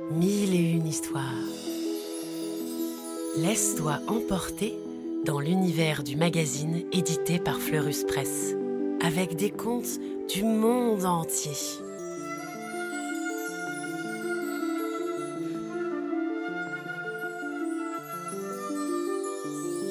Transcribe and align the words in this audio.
Mille 0.00 0.54
et 0.54 0.72
une 0.72 0.88
histoires. 0.88 1.22
Laisse-toi 3.36 4.00
emporter 4.08 4.76
dans 5.24 5.38
l'univers 5.38 6.02
du 6.02 6.16
magazine 6.16 6.84
édité 6.90 7.38
par 7.38 7.60
Fleurus 7.60 8.02
Press, 8.02 8.56
avec 9.00 9.36
des 9.36 9.50
contes 9.50 10.00
du 10.28 10.42
monde 10.42 11.04
entier. 11.04 11.52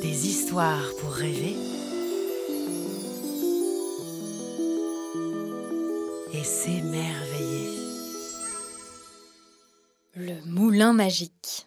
Des 0.00 0.28
histoires 0.28 0.92
pour 1.00 1.10
rêver 1.10 1.56
et 6.32 6.44
s'émerveiller. 6.44 7.67
Moulin 10.78 10.92
magique. 10.92 11.66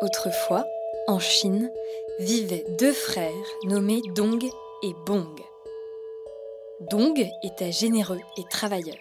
Autrefois, 0.00 0.64
en 1.06 1.18
Chine, 1.18 1.70
vivaient 2.18 2.64
deux 2.78 2.92
frères 2.92 3.30
nommés 3.64 4.00
Dong 4.14 4.42
et 4.82 4.94
Bong. 5.04 5.38
Dong 6.90 7.28
était 7.42 7.72
généreux 7.72 8.20
et 8.38 8.44
travailleur, 8.48 8.96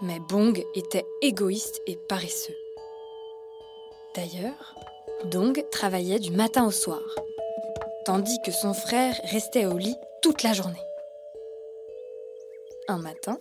mais 0.00 0.20
Bong 0.20 0.64
était 0.76 1.06
égoïste 1.22 1.82
et 1.88 1.96
paresseux. 2.08 2.56
D'ailleurs, 4.14 4.76
Dong 5.24 5.60
travaillait 5.72 6.20
du 6.20 6.30
matin 6.30 6.64
au 6.66 6.70
soir, 6.70 7.02
tandis 8.10 8.40
que 8.42 8.50
son 8.50 8.74
frère 8.74 9.20
restait 9.22 9.66
au 9.66 9.78
lit 9.78 9.94
toute 10.20 10.42
la 10.42 10.52
journée. 10.52 10.82
Un 12.88 12.98
matin, 12.98 13.38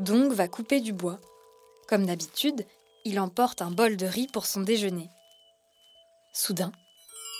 Dong 0.00 0.32
va 0.32 0.48
couper 0.48 0.80
du 0.80 0.92
bois. 0.92 1.20
Comme 1.86 2.04
d'habitude, 2.04 2.66
il 3.04 3.20
emporte 3.20 3.62
un 3.62 3.70
bol 3.70 3.96
de 3.96 4.06
riz 4.06 4.26
pour 4.26 4.46
son 4.46 4.62
déjeuner. 4.62 5.10
Soudain, 6.32 6.72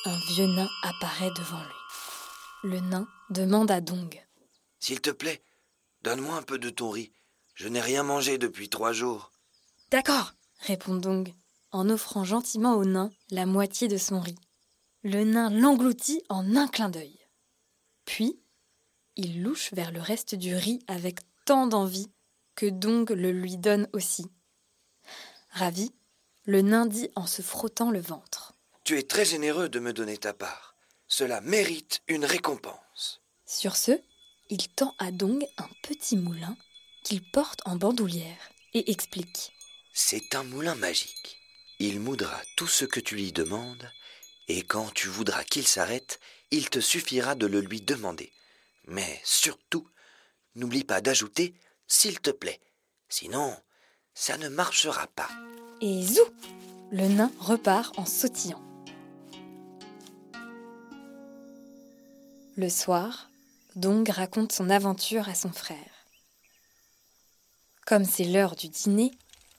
un 0.04 0.16
vieux 0.28 0.46
nain 0.46 0.68
apparaît 0.84 1.32
devant 1.36 1.58
lui. 1.58 2.70
Le 2.70 2.78
nain 2.78 3.08
demande 3.30 3.72
à 3.72 3.80
Dong. 3.80 4.24
S'il 4.78 5.00
te 5.00 5.10
plaît, 5.10 5.42
donne-moi 6.02 6.36
un 6.36 6.42
peu 6.42 6.60
de 6.60 6.70
ton 6.70 6.90
riz. 6.90 7.10
Je 7.56 7.66
n'ai 7.66 7.80
rien 7.80 8.04
mangé 8.04 8.38
depuis 8.38 8.68
trois 8.68 8.92
jours. 8.92 9.32
D'accord, 9.90 10.34
répond 10.60 10.94
Dong, 10.94 11.34
en 11.72 11.90
offrant 11.90 12.22
gentiment 12.22 12.76
au 12.76 12.84
nain 12.84 13.10
la 13.32 13.44
moitié 13.44 13.88
de 13.88 13.98
son 13.98 14.20
riz. 14.20 14.38
Le 15.04 15.22
nain 15.22 15.50
l'engloutit 15.50 16.22
en 16.30 16.56
un 16.56 16.66
clin 16.66 16.88
d'œil. 16.88 17.18
Puis, 18.06 18.40
il 19.16 19.42
louche 19.42 19.70
vers 19.74 19.92
le 19.92 20.00
reste 20.00 20.34
du 20.34 20.54
riz 20.54 20.78
avec 20.88 21.20
tant 21.44 21.66
d'envie 21.66 22.10
que 22.54 22.64
Dong 22.64 23.10
le 23.10 23.30
lui 23.30 23.58
donne 23.58 23.86
aussi. 23.92 24.24
Ravi, 25.50 25.92
le 26.46 26.62
nain 26.62 26.86
dit 26.86 27.10
en 27.16 27.26
se 27.26 27.42
frottant 27.42 27.90
le 27.90 28.00
ventre. 28.00 28.54
Tu 28.82 28.98
es 28.98 29.02
très 29.02 29.26
généreux 29.26 29.68
de 29.68 29.78
me 29.78 29.92
donner 29.92 30.16
ta 30.16 30.32
part. 30.32 30.74
Cela 31.06 31.42
mérite 31.42 32.00
une 32.08 32.24
récompense. 32.24 33.20
Sur 33.44 33.76
ce, 33.76 34.00
il 34.48 34.68
tend 34.70 34.94
à 34.98 35.10
Dong 35.10 35.46
un 35.58 35.68
petit 35.82 36.16
moulin 36.16 36.56
qu'il 37.02 37.22
porte 37.30 37.60
en 37.66 37.76
bandoulière 37.76 38.50
et 38.72 38.90
explique. 38.90 39.52
C'est 39.92 40.34
un 40.34 40.44
moulin 40.44 40.74
magique. 40.74 41.36
Il 41.78 42.00
moudra 42.00 42.40
tout 42.56 42.68
ce 42.68 42.86
que 42.86 43.00
tu 43.00 43.16
lui 43.16 43.32
demandes, 43.32 43.90
et 44.48 44.62
quand 44.62 44.92
tu 44.92 45.08
voudras 45.08 45.44
qu'il 45.44 45.66
s'arrête, 45.66 46.20
il 46.50 46.68
te 46.70 46.80
suffira 46.80 47.34
de 47.34 47.46
le 47.46 47.60
lui 47.60 47.80
demander. 47.80 48.32
Mais 48.86 49.20
surtout, 49.24 49.88
n'oublie 50.54 50.84
pas 50.84 51.00
d'ajouter 51.00 51.54
s'il 51.86 52.20
te 52.20 52.30
plaît. 52.30 52.60
Sinon, 53.08 53.56
ça 54.14 54.36
ne 54.36 54.48
marchera 54.48 55.06
pas. 55.08 55.28
Et 55.80 56.02
zou 56.02 56.22
Le 56.90 57.08
nain 57.08 57.32
repart 57.38 57.98
en 57.98 58.06
sautillant. 58.06 58.62
Le 62.56 62.68
soir, 62.68 63.30
Dong 63.74 64.08
raconte 64.08 64.52
son 64.52 64.70
aventure 64.70 65.28
à 65.28 65.34
son 65.34 65.50
frère. 65.50 66.06
Comme 67.86 68.04
c'est 68.04 68.24
l'heure 68.24 68.54
du 68.54 68.68
dîner, 68.68 69.10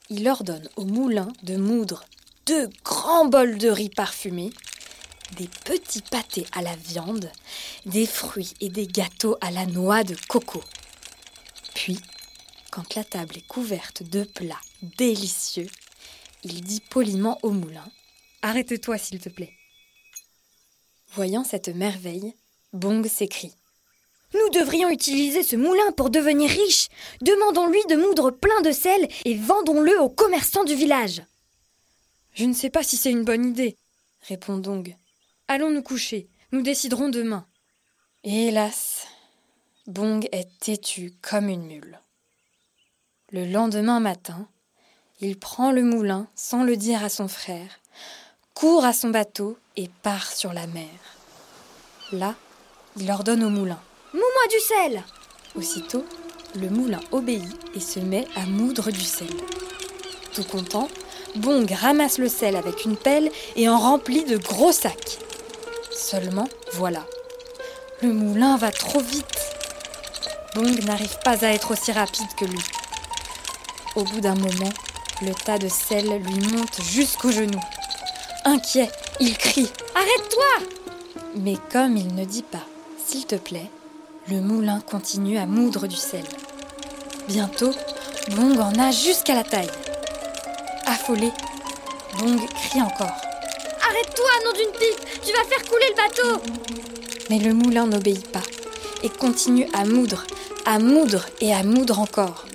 il 0.10 0.28
ordonne 0.30 0.70
au 0.78 0.86
moulin 0.86 1.28
de 1.44 1.58
moudre 1.58 2.06
deux 2.46 2.70
grands 2.84 3.26
bols 3.26 3.58
de 3.58 3.70
riz 3.70 3.90
parfumé, 3.90 4.52
des 5.34 5.48
petits 5.48 6.02
pâtés 6.02 6.46
à 6.52 6.62
la 6.62 6.76
viande, 6.76 7.32
des 7.86 8.06
fruits 8.06 8.54
et 8.62 8.70
des 8.70 8.88
gâteaux 8.88 9.38
à 9.42 9.52
la 9.52 9.66
noix 9.66 10.04
de 10.04 10.16
coco. 10.28 10.64
Puis, 11.74 12.00
quand 12.72 12.96
la 12.96 13.04
table 13.04 13.38
est 13.38 13.48
couverte 13.48 14.04
de 14.04 14.24
plats 14.24 14.62
délicieux, 14.98 15.70
il 16.44 16.62
dit 16.62 16.82
poliment 16.82 17.40
au 17.42 17.52
moulin 17.52 17.86
Arrête-toi, 18.42 18.98
s'il 18.98 19.20
te 19.20 19.30
plaît. 19.30 19.54
Voyant 21.14 21.44
cette 21.44 21.70
merveille, 21.70 22.36
Bong 22.74 23.08
s'écrie 23.08 23.54
Nous 24.34 24.50
devrions 24.50 24.90
utiliser 24.90 25.44
ce 25.44 25.56
moulin 25.56 25.92
pour 25.94 26.10
devenir 26.10 26.50
riches. 26.50 26.90
Demandons-lui 27.22 27.82
de 27.90 27.96
moudre 27.96 28.32
plein 28.32 28.62
de 28.62 28.72
sel 28.72 29.08
et 29.24 29.36
vendons-le 29.36 30.00
aux 30.02 30.10
commerçants 30.10 30.66
du 30.66 30.76
village. 30.76 31.24
Je 32.34 32.44
ne 32.46 32.54
sais 32.54 32.70
pas 32.70 32.84
si 32.84 32.98
c'est 32.98 33.12
une 33.12 33.24
bonne 33.24 33.46
idée, 33.46 33.78
répond 34.28 34.58
Dong. 34.58 34.96
Allons 35.48 35.70
nous 35.70 35.84
coucher, 35.84 36.28
nous 36.52 36.64
déciderons 36.64 37.10
demain. 37.10 37.46
Hélas, 38.24 39.06
Bong 39.86 40.28
est 40.32 40.50
têtu 40.60 41.14
comme 41.22 41.50
une 41.50 41.68
mule. 41.68 42.00
Le 43.32 43.46
lendemain 43.46 44.00
matin, 44.00 44.48
il 45.20 45.38
prend 45.38 45.72
le 45.72 45.84
moulin 45.84 46.26
sans 46.34 46.64
le 46.64 46.76
dire 46.76 47.04
à 47.04 47.10
son 47.10 47.28
frère, 47.28 47.80
court 48.56 48.86
à 48.86 48.92
son 48.92 49.10
bateau 49.10 49.56
et 49.78 49.88
part 50.02 50.32
sur 50.32 50.52
la 50.52 50.66
mer. 50.66 50.90
Là, 52.12 52.34
il 52.98 53.12
ordonne 53.12 53.44
au 53.44 53.50
moulin. 53.50 53.80
Moue-moi 54.14 54.48
du 54.50 54.60
sel 54.60 55.04
Aussitôt, 55.54 56.06
le 56.56 56.72
moulin 56.72 57.02
obéit 57.12 57.56
et 57.76 57.80
se 57.80 58.00
met 58.00 58.26
à 58.36 58.48
moudre 58.48 58.90
du 58.90 59.04
sel. 59.04 59.30
Tout 60.34 60.44
content, 60.44 60.90
Bong 61.36 61.70
ramasse 61.70 62.18
le 62.18 62.30
sel 62.30 62.56
avec 62.56 62.84
une 62.86 62.98
pelle 62.98 63.32
et 63.56 63.70
en 63.70 63.78
remplit 63.78 64.24
de 64.24 64.38
gros 64.38 64.72
sacs. 64.72 65.20
Seulement, 66.08 66.48
voilà. 66.74 67.04
Le 68.04 68.14
moulin 68.14 68.58
va 68.58 68.70
trop 68.70 69.00
vite. 69.00 69.42
Bong 70.54 70.86
n'arrive 70.86 71.18
pas 71.24 71.44
à 71.44 71.50
être 71.50 71.72
aussi 71.72 71.92
rapide 71.92 72.28
que 72.38 72.46
lui. 72.46 72.62
Au 73.96 74.04
bout 74.04 74.22
d'un 74.22 74.36
moment, 74.36 74.70
le 75.24 75.34
tas 75.34 75.58
de 75.58 75.68
sel 75.68 76.22
lui 76.22 76.40
monte 76.52 76.80
jusqu'aux 76.84 77.32
genoux. 77.32 77.60
Inquiet, 78.44 78.92
il 79.20 79.36
crie 79.36 79.72
Arrête-toi 79.96 80.68
Mais 81.38 81.56
comme 81.72 81.98
il 81.98 82.14
ne 82.14 82.24
dit 82.24 82.44
pas 82.44 82.68
S'il 83.04 83.26
te 83.26 83.34
plaît, 83.34 83.72
le 84.28 84.42
moulin 84.42 84.82
continue 84.82 85.40
à 85.40 85.48
moudre 85.48 85.88
du 85.88 85.96
sel. 85.96 86.26
Bientôt, 87.28 87.74
Bong 88.36 88.60
en 88.60 88.78
a 88.78 88.92
jusqu'à 88.92 89.34
la 89.34 89.44
taille. 89.44 89.72
Affolé, 90.86 91.32
Bong 92.20 92.40
crie 92.54 92.84
encore. 92.84 93.25
Arrête-toi, 93.96 94.26
nom 94.44 94.52
d'une 94.52 94.78
pipe 94.78 95.22
Tu 95.24 95.32
vas 95.32 95.46
faire 95.46 95.64
couler 95.70 95.86
le 95.90 95.96
bateau 95.96 96.44
Mais 97.30 97.40
le 97.40 97.54
moulin 97.54 97.88
n'obéit 97.88 98.30
pas 98.30 98.42
et 99.04 99.10
continue 99.10 99.68
à 99.74 99.86
moudre, 99.86 100.26
à 100.66 100.80
moudre 100.80 101.26
et 101.40 101.54
à 101.54 101.64
moudre 101.64 102.00
encore. 102.00 102.46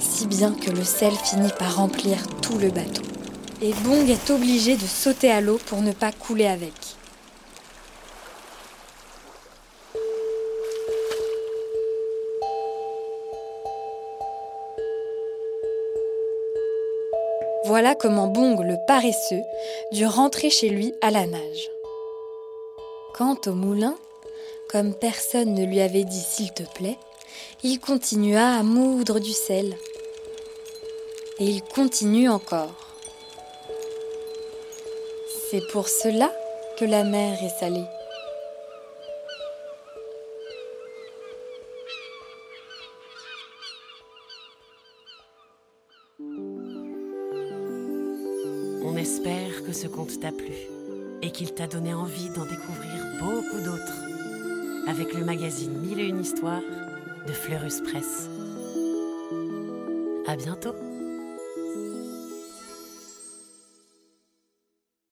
Si 0.00 0.26
bien 0.26 0.52
que 0.52 0.70
le 0.70 0.82
sel 0.82 1.12
finit 1.12 1.52
par 1.58 1.76
remplir 1.76 2.18
tout 2.42 2.58
le 2.58 2.70
bateau. 2.70 3.02
Et 3.62 3.72
Bong 3.84 4.08
est 4.08 4.30
obligé 4.30 4.76
de 4.76 4.86
sauter 4.86 5.30
à 5.30 5.40
l'eau 5.40 5.60
pour 5.66 5.80
ne 5.82 5.92
pas 5.92 6.10
couler 6.10 6.46
avec. 6.46 6.72
Voilà 17.66 17.94
comment 17.94 18.26
Bong 18.26 18.60
le 18.60 18.76
paresseux 18.86 19.42
dut 19.90 20.04
rentrer 20.04 20.50
chez 20.50 20.68
lui 20.68 20.92
à 21.00 21.10
la 21.10 21.26
nage. 21.26 21.70
Quant 23.14 23.38
au 23.46 23.52
moulin, 23.52 23.96
comme 24.68 24.92
personne 24.92 25.54
ne 25.54 25.64
lui 25.64 25.80
avait 25.80 26.04
dit 26.04 26.20
s'il 26.20 26.52
te 26.52 26.62
plaît, 26.74 26.98
il 27.62 27.80
continua 27.80 28.58
à 28.58 28.62
moudre 28.62 29.18
du 29.18 29.32
sel. 29.32 29.76
Et 31.38 31.46
il 31.46 31.62
continue 31.62 32.28
encore. 32.28 32.74
C'est 35.50 35.66
pour 35.68 35.88
cela 35.88 36.30
que 36.78 36.84
la 36.84 37.02
mer 37.02 37.42
est 37.42 37.60
salée. 37.60 37.86
On 48.94 48.96
espère 48.96 49.64
que 49.66 49.72
ce 49.72 49.88
conte 49.88 50.20
t'a 50.20 50.30
plu 50.30 50.54
et 51.20 51.32
qu'il 51.32 51.52
t'a 51.52 51.66
donné 51.66 51.92
envie 51.92 52.28
d'en 52.28 52.44
découvrir 52.44 53.02
beaucoup 53.18 53.60
d'autres 53.64 54.04
avec 54.86 55.14
le 55.14 55.24
magazine 55.24 55.72
1001 55.80 56.20
histoires 56.20 56.62
de 57.26 57.32
Fleurus 57.32 57.80
Presse. 57.80 58.28
À 60.28 60.36
bientôt! 60.36 60.93